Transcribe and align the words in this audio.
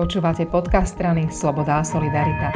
Počúvate 0.00 0.48
podcast 0.48 0.96
strany 0.96 1.28
Sloboda 1.28 1.76
a 1.76 1.84
Solidarita. 1.84 2.48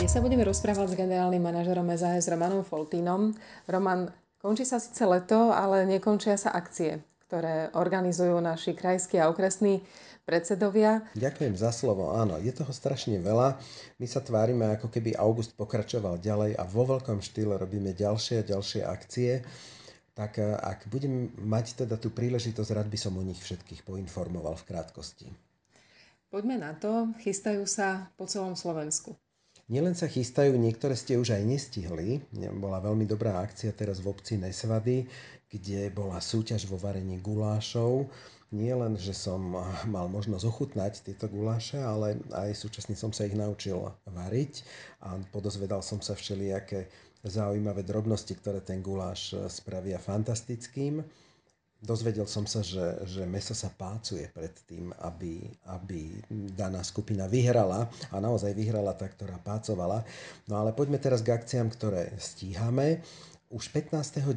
Dnes 0.00 0.08
sa 0.08 0.24
budeme 0.24 0.48
rozprávať 0.48 0.96
s 0.96 0.96
generálnym 0.96 1.44
manažerom 1.44 1.84
SAS 1.92 2.24
Romanom 2.24 2.64
Foltínom. 2.64 3.36
Roman, 3.68 4.08
končí 4.40 4.64
sa 4.64 4.80
síce 4.80 5.04
leto, 5.04 5.52
ale 5.52 5.84
nekončia 5.84 6.40
sa 6.40 6.56
akcie, 6.56 7.04
ktoré 7.28 7.68
organizujú 7.76 8.32
naši 8.40 8.72
krajskí 8.72 9.20
a 9.20 9.28
okresní 9.28 9.84
predsedovia. 10.24 11.04
Ďakujem 11.20 11.60
za 11.60 11.68
slovo. 11.68 12.16
Áno, 12.16 12.40
je 12.40 12.48
toho 12.48 12.72
strašne 12.72 13.20
veľa. 13.20 13.60
My 14.00 14.06
sa 14.08 14.24
tvárime, 14.24 14.72
ako 14.72 14.88
keby 14.88 15.20
august 15.20 15.52
pokračoval 15.52 16.16
ďalej 16.16 16.56
a 16.56 16.64
vo 16.64 16.88
veľkom 16.96 17.20
štýle 17.20 17.60
robíme 17.60 17.92
ďalšie 17.92 18.40
a 18.40 18.48
ďalšie 18.48 18.88
akcie. 18.88 19.44
Tak 20.16 20.40
eh, 20.40 20.48
ak 20.48 20.88
budem 20.88 21.28
mať 21.44 21.84
teda 21.84 22.00
tú 22.00 22.08
príležitosť, 22.08 22.72
rád 22.72 22.88
by 22.88 22.96
som 22.96 23.12
o 23.20 23.20
nich 23.20 23.44
všetkých 23.44 23.84
poinformoval 23.84 24.56
v 24.56 24.64
krátkosti. 24.64 25.49
Poďme 26.30 26.62
na 26.62 26.78
to. 26.78 27.10
Chystajú 27.26 27.66
sa 27.66 28.14
po 28.14 28.22
celom 28.22 28.54
Slovensku. 28.54 29.18
Nielen 29.66 29.98
sa 29.98 30.06
chystajú, 30.06 30.54
niektoré 30.54 30.94
ste 30.94 31.18
už 31.18 31.34
aj 31.34 31.42
nestihli. 31.42 32.22
Bola 32.54 32.78
veľmi 32.78 33.02
dobrá 33.02 33.42
akcia 33.42 33.74
teraz 33.74 33.98
v 33.98 34.14
obci 34.14 34.38
Nesvady, 34.38 35.10
kde 35.50 35.90
bola 35.90 36.22
súťaž 36.22 36.70
vo 36.70 36.78
varení 36.78 37.18
gulášov. 37.18 38.06
Nie 38.54 38.78
len, 38.78 38.94
že 38.94 39.10
som 39.10 39.42
mal 39.90 40.06
možnosť 40.10 40.42
ochutnať 40.46 41.02
tieto 41.02 41.26
guláše, 41.26 41.82
ale 41.82 42.18
aj 42.34 42.54
súčasne 42.54 42.94
som 42.94 43.10
sa 43.10 43.26
ich 43.26 43.34
naučil 43.34 43.78
variť 44.06 44.66
a 45.06 45.18
podozvedal 45.34 45.82
som 45.82 45.98
sa 45.98 46.14
všelijaké 46.14 46.90
zaujímavé 47.26 47.82
drobnosti, 47.82 48.34
ktoré 48.38 48.62
ten 48.62 48.82
guláš 48.82 49.34
spravia 49.50 49.98
fantastickým. 50.02 51.02
Dozvedel 51.80 52.28
som 52.28 52.44
sa, 52.44 52.60
že, 52.60 53.08
že 53.08 53.24
meso 53.24 53.56
sa 53.56 53.72
pácuje 53.72 54.28
pred 54.28 54.52
tým, 54.68 54.92
aby, 55.00 55.40
aby 55.72 56.12
daná 56.52 56.84
skupina 56.84 57.24
vyhrala 57.24 57.88
a 58.12 58.16
naozaj 58.20 58.52
vyhrala 58.52 58.92
tá, 58.92 59.08
ktorá 59.08 59.40
pácovala. 59.40 60.04
No 60.44 60.60
ale 60.60 60.76
poďme 60.76 61.00
teraz 61.00 61.24
k 61.24 61.32
akciám, 61.32 61.72
ktoré 61.72 62.12
stíhame. 62.20 63.00
Už 63.50 63.74
15.9. 63.74 64.30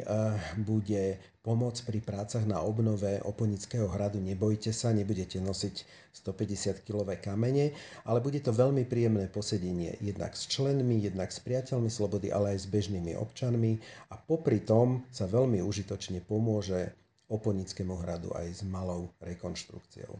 Eh, 0.00 0.40
bude 0.56 1.20
pomoc 1.44 1.76
pri 1.84 2.00
prácach 2.00 2.48
na 2.48 2.64
obnove 2.64 3.20
Oponického 3.20 3.84
hradu. 3.84 4.16
Nebojte 4.16 4.72
sa, 4.72 4.96
nebudete 4.96 5.44
nosiť 5.44 5.84
150-kilové 6.24 7.20
kamene, 7.20 7.76
ale 8.08 8.24
bude 8.24 8.40
to 8.40 8.48
veľmi 8.48 8.88
príjemné 8.88 9.28
posedenie 9.28 10.00
jednak 10.00 10.32
s 10.40 10.48
členmi, 10.48 11.04
jednak 11.04 11.28
s 11.28 11.44
priateľmi 11.44 11.92
slobody, 11.92 12.32
ale 12.32 12.56
aj 12.56 12.64
s 12.64 12.66
bežnými 12.72 13.12
občanmi 13.12 13.76
a 14.08 14.16
popri 14.16 14.64
tom 14.64 15.04
sa 15.12 15.28
veľmi 15.28 15.60
užitočne 15.60 16.24
pomôže 16.24 16.96
Oponickému 17.28 17.92
hradu 18.08 18.32
aj 18.32 18.46
s 18.56 18.62
malou 18.64 19.12
rekonštrukciou. 19.20 20.16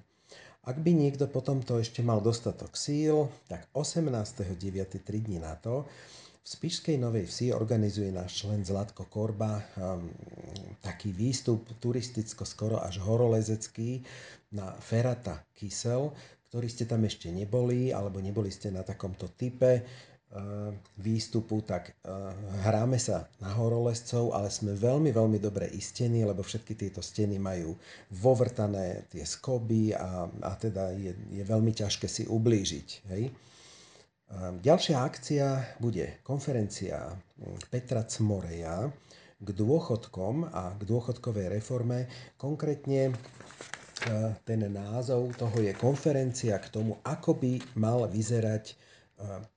Ak 0.68 0.77
by 0.77 0.92
niekto 0.92 1.24
potom 1.24 1.64
to 1.64 1.80
ešte 1.80 2.05
mal 2.05 2.20
dostatok 2.20 2.77
síl, 2.77 3.33
tak 3.48 3.64
18.9. 3.72 4.61
3 4.61 5.24
dní 5.24 5.41
na 5.41 5.56
to 5.56 5.89
v 6.44 6.48
Spišskej 6.52 7.00
Novej 7.00 7.24
Vsi 7.24 7.56
organizuje 7.56 8.12
náš 8.12 8.44
člen 8.44 8.60
Zlatko 8.60 9.08
Korba 9.08 9.64
um, 9.80 10.12
taký 10.84 11.08
výstup 11.08 11.64
turisticko 11.80 12.44
skoro 12.44 12.84
až 12.84 13.00
horolezecký 13.00 14.04
na 14.52 14.68
Ferata 14.76 15.40
Kysel, 15.56 16.12
ktorý 16.52 16.68
ste 16.68 16.84
tam 16.84 17.00
ešte 17.08 17.32
neboli, 17.32 17.96
alebo 17.96 18.20
neboli 18.20 18.52
ste 18.52 18.68
na 18.68 18.84
takomto 18.84 19.32
type 19.32 19.80
uh, 19.80 20.68
výstupu, 21.00 21.64
tak 21.64 21.96
uh, 22.04 22.28
hráme 22.60 23.00
sa 23.00 23.24
na 23.40 23.48
horolezcov, 23.56 24.36
ale 24.36 24.52
sme 24.52 24.76
veľmi, 24.76 25.16
veľmi 25.16 25.40
dobre 25.40 25.72
istení, 25.72 26.28
lebo 26.28 26.44
všetky 26.44 26.76
tieto 26.76 27.00
steny 27.00 27.40
majú 27.40 27.72
vovrtané 28.20 29.08
tie 29.08 29.24
skoby 29.24 29.96
a, 29.96 30.28
a 30.28 30.52
teda 30.60 30.92
je, 30.92 31.16
je 31.40 31.40
veľmi 31.40 31.72
ťažké 31.72 32.04
si 32.04 32.28
ublížiť. 32.28 32.88
Hej? 33.16 33.32
Ehm, 34.33 34.64
ďalšia 34.64 34.97
akcia 35.05 35.47
bude 35.84 36.25
konferencia 36.25 37.12
hm, 37.12 37.69
Petra 37.69 38.08
Cmoreja 38.08 38.89
k 39.36 39.48
dôchodkom 39.52 40.48
a 40.48 40.73
k 40.73 40.83
dôchodkovej 40.89 41.52
reforme. 41.52 42.08
Konkrétne 42.40 43.13
ehm, 43.13 44.33
ten 44.48 44.61
názov 44.73 45.36
toho 45.36 45.57
je 45.61 45.77
konferencia 45.77 46.57
k 46.57 46.73
tomu, 46.73 46.96
ako 47.05 47.36
by 47.36 47.52
mal 47.77 48.08
vyzerať 48.08 48.74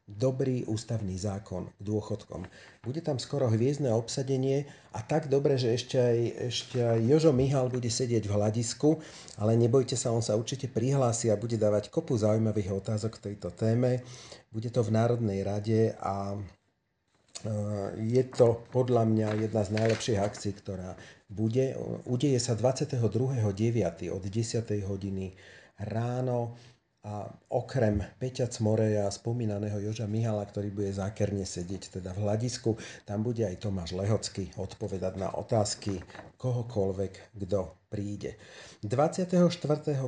dobrý 0.07 0.63
ústavný 0.69 1.17
zákon 1.17 1.67
k 1.73 1.81
dôchodkom. 1.81 2.45
Bude 2.85 3.01
tam 3.01 3.17
skoro 3.17 3.49
hviezdne 3.49 3.89
obsadenie 3.89 4.69
a 4.93 5.01
tak 5.01 5.27
dobre, 5.27 5.57
že 5.57 5.73
ešte 5.73 5.97
aj, 5.97 6.19
ešte 6.47 6.77
aj 6.79 6.99
Jožo 7.03 7.33
Mihal 7.33 7.67
bude 7.67 7.89
sedieť 7.89 8.29
v 8.29 8.35
hľadisku, 8.37 9.01
ale 9.41 9.57
nebojte 9.57 9.97
sa, 9.97 10.13
on 10.13 10.21
sa 10.21 10.37
určite 10.37 10.69
prihlási 10.69 11.33
a 11.33 11.41
bude 11.41 11.57
dávať 11.57 11.89
kopu 11.89 12.15
zaujímavých 12.15 12.69
otázok 12.69 13.17
k 13.17 13.33
tejto 13.33 13.49
téme. 13.51 14.05
Bude 14.53 14.69
to 14.69 14.85
v 14.85 14.93
Národnej 14.93 15.41
rade 15.41 15.97
a 15.99 16.37
je 17.97 18.23
to 18.33 18.65
podľa 18.73 19.05
mňa 19.05 19.29
jedna 19.45 19.61
z 19.61 19.69
najlepších 19.77 20.19
akcií, 20.21 20.53
ktorá 20.57 20.97
bude. 21.29 21.77
Udeje 22.09 22.41
sa 22.41 22.57
22.9. 22.57 24.09
od 24.09 24.23
10. 24.25 24.89
hodiny 24.89 25.37
ráno 25.77 26.57
a 27.07 27.23
okrem 27.55 28.03
Peťa 28.19 28.51
Cmoreja 28.51 29.07
a 29.07 29.15
spomínaného 29.15 29.79
Joža 29.79 30.11
Mihala, 30.11 30.43
ktorý 30.43 30.75
bude 30.75 30.91
zákerne 30.91 31.47
sedieť 31.47 32.03
teda 32.03 32.11
v 32.11 32.27
hľadisku, 32.27 32.75
tam 33.07 33.23
bude 33.23 33.47
aj 33.47 33.63
Tomáš 33.63 33.95
Lehocký 33.95 34.51
odpovedať 34.59 35.15
na 35.15 35.31
otázky 35.31 36.03
kohokoľvek, 36.35 37.39
kto 37.39 37.71
príde. 37.87 38.35
24. 38.83 39.39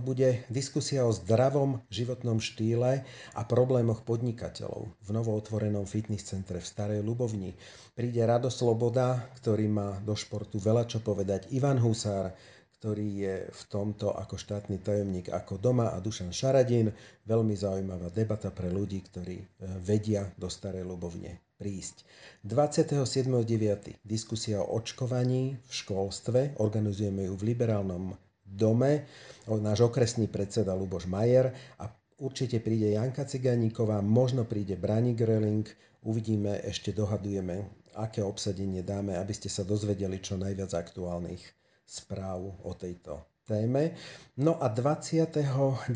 bude 0.04 0.44
diskusia 0.52 1.08
o 1.08 1.16
zdravom 1.16 1.80
životnom 1.88 2.44
štýle 2.44 3.08
a 3.08 3.42
problémoch 3.48 4.04
podnikateľov 4.04 4.92
v 4.92 5.10
novootvorenom 5.16 5.88
fitness 5.88 6.28
centre 6.28 6.60
v 6.60 6.68
Starej 6.68 7.00
Lubovni. 7.00 7.56
Príde 7.96 8.20
Rado 8.28 8.52
Sloboda, 8.52 9.32
ktorý 9.40 9.72
má 9.72 10.04
do 10.04 10.20
športu 10.20 10.60
veľa 10.60 10.84
čo 10.92 11.00
povedať, 11.00 11.48
Ivan 11.56 11.80
Husár, 11.80 12.36
ktorý 12.80 13.08
je 13.28 13.36
v 13.44 13.62
tomto 13.68 14.16
ako 14.16 14.40
štátny 14.40 14.80
tajomník 14.80 15.28
ako 15.36 15.60
doma 15.60 15.92
a 15.92 16.00
Dušan 16.00 16.32
Šaradín. 16.32 16.96
Veľmi 17.28 17.52
zaujímavá 17.52 18.08
debata 18.08 18.56
pre 18.56 18.72
ľudí, 18.72 19.04
ktorí 19.04 19.36
e, 19.36 19.46
vedia 19.84 20.24
do 20.40 20.48
Starej 20.48 20.88
Ľubovne 20.88 21.44
prísť. 21.60 22.08
27.9. 22.48 24.00
diskusia 24.00 24.64
o 24.64 24.80
očkovaní 24.80 25.60
v 25.60 25.72
školstve. 25.76 26.56
Organizujeme 26.64 27.28
ju 27.28 27.36
v 27.36 27.52
liberálnom 27.52 28.16
dome. 28.48 29.04
Náš 29.44 29.92
okresný 29.92 30.32
predseda 30.32 30.72
Luboš 30.72 31.04
Majer 31.12 31.52
a 31.84 31.92
určite 32.24 32.64
príde 32.64 32.96
Janka 32.96 33.28
Ciganíková, 33.28 34.00
možno 34.00 34.48
príde 34.48 34.80
Brani 34.80 35.12
Greling. 35.20 35.68
Uvidíme, 36.08 36.64
ešte 36.64 36.96
dohadujeme, 36.96 37.68
aké 38.00 38.24
obsadenie 38.24 38.88
dáme, 38.88 39.20
aby 39.20 39.36
ste 39.36 39.52
sa 39.52 39.68
dozvedeli 39.68 40.24
čo 40.24 40.40
najviac 40.40 40.72
aktuálnych 40.80 41.59
správ 41.90 42.62
o 42.62 42.72
tejto 42.78 43.26
téme. 43.50 43.98
No 44.38 44.62
a 44.62 44.70
29.9. 44.70 45.90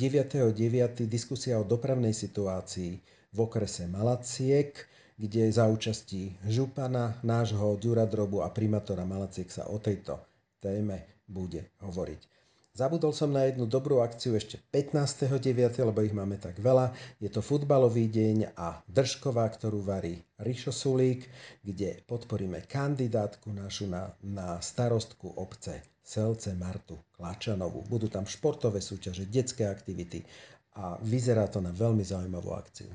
diskusia 1.06 1.62
o 1.62 1.70
dopravnej 1.70 2.18
situácii 2.18 2.92
v 3.30 3.38
okrese 3.38 3.86
Malaciek, 3.86 4.74
kde 5.14 5.54
za 5.54 5.70
účastí 5.70 6.34
župana, 6.50 7.22
nášho 7.22 7.78
Ďuradrobu 7.78 8.42
a 8.42 8.50
primátora 8.50 9.06
Malaciek 9.06 9.54
sa 9.54 9.70
o 9.70 9.78
tejto 9.78 10.18
téme 10.58 11.22
bude 11.30 11.70
hovoriť. 11.86 12.22
Zabudol 12.74 13.14
som 13.14 13.30
na 13.30 13.46
jednu 13.46 13.70
dobrú 13.70 14.02
akciu 14.02 14.34
ešte 14.34 14.58
15.9., 14.74 15.78
lebo 15.86 16.02
ich 16.02 16.10
máme 16.10 16.42
tak 16.42 16.58
veľa. 16.58 16.90
Je 17.22 17.30
to 17.30 17.46
futbalový 17.46 18.10
deň 18.10 18.58
a 18.58 18.82
držková, 18.90 19.46
ktorú 19.46 19.86
varí 19.86 20.18
Rišo 20.42 20.74
Sulík, 20.74 21.30
kde 21.62 22.02
podporíme 22.10 22.66
kandidátku 22.66 23.54
našu 23.54 23.86
na, 23.86 24.10
na 24.26 24.58
starostku 24.58 25.38
obce 25.38 25.86
Selce 26.02 26.58
Martu 26.58 26.98
Klačanovú. 27.14 27.86
Budú 27.86 28.10
tam 28.10 28.26
športové 28.26 28.82
súťaže, 28.82 29.30
detské 29.30 29.70
aktivity 29.70 30.26
a 30.74 30.98
vyzerá 30.98 31.46
to 31.54 31.62
na 31.62 31.70
veľmi 31.70 32.02
zaujímavú 32.02 32.58
akciu. 32.58 32.90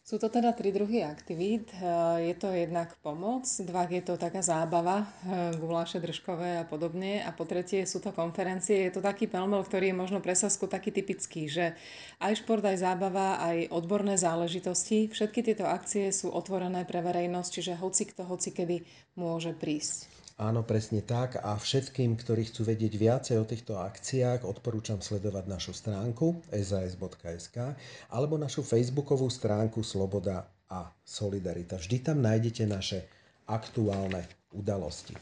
Sú 0.00 0.18
to 0.18 0.32
teda 0.32 0.50
tri 0.56 0.72
druhy 0.72 1.04
aktivít. 1.06 1.70
Eh, 1.76 2.32
je 2.32 2.34
to 2.34 2.50
jednak 2.50 2.96
pomoc, 3.04 3.46
dva 3.62 3.86
je 3.86 4.02
to 4.02 4.16
taká 4.16 4.42
zábava, 4.42 5.06
eh, 5.06 5.54
guláše 5.60 6.00
držkové 6.00 6.58
a 6.58 6.64
podobne. 6.64 7.22
A 7.22 7.30
po 7.30 7.44
tretie 7.44 7.86
sú 7.86 8.00
to 8.02 8.10
konferencie. 8.10 8.88
Je 8.88 8.96
to 8.96 9.04
taký 9.04 9.30
pelmel, 9.30 9.62
ktorý 9.62 9.92
je 9.92 10.00
možno 10.00 10.18
pre 10.18 10.34
Sasku 10.34 10.66
taký 10.66 10.90
typický, 10.90 11.46
že 11.46 11.78
aj 12.18 12.42
šport, 12.42 12.64
aj 12.64 12.80
zábava, 12.80 13.38
aj 13.38 13.70
odborné 13.70 14.18
záležitosti. 14.18 15.12
Všetky 15.12 15.46
tieto 15.46 15.68
akcie 15.68 16.10
sú 16.10 16.32
otvorené 16.32 16.82
pre 16.88 17.04
verejnosť, 17.04 17.50
čiže 17.52 17.72
hoci 17.78 18.08
kto, 18.10 18.26
hoci 18.26 18.50
kedy 18.50 18.76
môže 19.14 19.54
prísť. 19.54 20.19
Áno, 20.40 20.64
presne 20.64 21.04
tak. 21.04 21.36
A 21.44 21.52
všetkým, 21.52 22.16
ktorí 22.16 22.48
chcú 22.48 22.64
vedieť 22.64 22.96
viacej 22.96 23.36
o 23.36 23.44
týchto 23.44 23.76
akciách, 23.76 24.48
odporúčam 24.48 24.96
sledovať 25.04 25.44
našu 25.44 25.76
stránku 25.76 26.40
sas.sk 26.48 27.76
alebo 28.08 28.40
našu 28.40 28.64
facebookovú 28.64 29.28
stránku 29.28 29.84
Sloboda 29.84 30.48
a 30.72 30.88
Solidarita. 31.04 31.76
Vždy 31.76 31.96
tam 32.00 32.24
nájdete 32.24 32.64
naše 32.64 33.04
aktuálne 33.52 34.24
udalosti. 34.56 35.12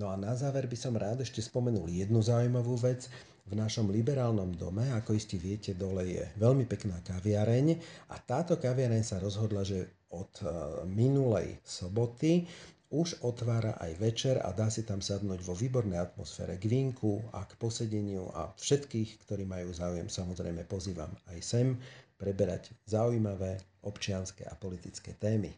No 0.00 0.08
a 0.08 0.16
na 0.16 0.32
záver 0.32 0.64
by 0.64 0.76
som 0.80 0.96
rád 0.96 1.20
ešte 1.20 1.44
spomenul 1.44 1.92
jednu 1.92 2.24
zaujímavú 2.24 2.80
vec. 2.80 3.12
v 3.46 3.54
našom 3.54 3.94
liberálnom 3.94 4.58
dome, 4.58 4.90
ako 4.90 5.14
isti 5.14 5.38
viete, 5.38 5.70
dole 5.70 6.02
je 6.02 6.24
veľmi 6.34 6.66
pekná 6.66 6.98
kaviareň 7.06 7.78
a 8.10 8.18
táto 8.18 8.58
kaviareň 8.58 9.06
sa 9.06 9.22
rozhodla, 9.22 9.62
že 9.62 10.02
od 10.10 10.32
e, 10.42 10.44
minulej 10.90 11.62
soboty 11.62 12.42
už 12.90 13.22
otvára 13.26 13.74
aj 13.82 13.92
večer 13.98 14.36
a 14.38 14.54
dá 14.54 14.70
si 14.70 14.86
tam 14.86 15.02
sadnúť 15.02 15.42
vo 15.42 15.54
výbornej 15.58 15.98
atmosfére 15.98 16.54
k 16.56 16.70
vínku 16.70 17.18
a 17.34 17.42
k 17.42 17.58
posedeniu 17.58 18.30
a 18.30 18.54
všetkých, 18.54 19.26
ktorí 19.26 19.42
majú 19.42 19.74
záujem, 19.74 20.06
samozrejme 20.06 20.62
pozývam 20.70 21.10
aj 21.30 21.38
sem 21.42 21.74
preberať 22.16 22.72
zaujímavé 22.88 23.60
občianské 23.84 24.46
a 24.48 24.54
politické 24.56 25.12
témy. 25.18 25.52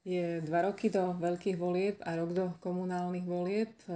Je 0.00 0.40
dva 0.40 0.64
roky 0.64 0.88
do 0.88 1.12
veľkých 1.20 1.60
volieb 1.60 2.00
a 2.08 2.16
rok 2.16 2.32
do 2.32 2.46
komunálnych 2.64 3.26
volieb. 3.28 3.68
E, 3.84 3.92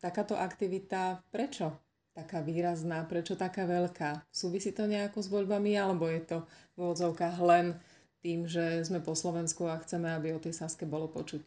takáto 0.00 0.32
aktivita, 0.32 1.20
prečo 1.28 1.76
taká 2.16 2.40
výrazná, 2.40 3.04
prečo 3.04 3.36
taká 3.36 3.68
veľká? 3.68 4.24
Súvisí 4.32 4.72
to 4.72 4.88
nejako 4.88 5.20
s 5.20 5.28
voľbami 5.28 5.76
alebo 5.76 6.08
je 6.08 6.24
to 6.24 6.38
v 6.74 6.80
odzovkách 6.88 7.36
len 7.44 7.76
tým, 8.20 8.50
že 8.50 8.82
sme 8.82 8.98
po 8.98 9.14
Slovensku 9.14 9.66
a 9.70 9.78
chceme, 9.80 10.10
aby 10.12 10.34
o 10.34 10.42
tej 10.42 10.54
Saske 10.54 10.84
bolo 10.84 11.06
počuť? 11.06 11.42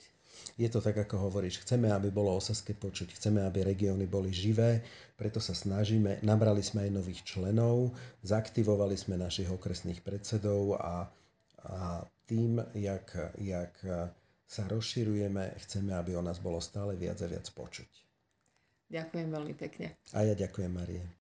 Je 0.56 0.70
to 0.72 0.80
tak, 0.80 0.96
ako 0.96 1.28
hovoríš. 1.28 1.62
Chceme, 1.62 1.92
aby 1.92 2.08
bolo 2.08 2.32
o 2.32 2.42
Saske 2.42 2.72
počuť. 2.72 3.14
Chceme, 3.20 3.44
aby 3.44 3.68
regióny 3.68 4.08
boli 4.08 4.32
živé, 4.32 4.80
preto 5.20 5.44
sa 5.44 5.52
snažíme. 5.52 6.24
Nabrali 6.24 6.64
sme 6.64 6.88
aj 6.88 6.92
nových 6.96 7.22
členov, 7.28 7.92
zaktivovali 8.24 8.96
sme 8.96 9.20
našich 9.20 9.52
okresných 9.52 10.00
predsedov 10.02 10.80
a, 10.80 11.12
a 11.68 12.08
tým, 12.26 12.64
jak, 12.80 13.12
jak 13.44 13.76
sa 14.48 14.64
rozširujeme, 14.72 15.60
chceme, 15.68 15.92
aby 15.96 16.16
o 16.16 16.24
nás 16.24 16.40
bolo 16.40 16.64
stále 16.64 16.96
viac 16.96 17.20
a 17.24 17.28
viac 17.28 17.48
počuť. 17.52 17.88
Ďakujem 18.92 19.28
veľmi 19.32 19.56
pekne. 19.56 19.96
A 20.12 20.28
ja 20.28 20.36
ďakujem, 20.36 20.72
Marie. 20.72 21.04